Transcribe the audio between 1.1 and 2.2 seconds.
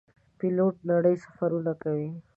سفرونه کوي.